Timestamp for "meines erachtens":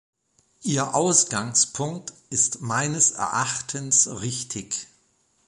2.63-4.07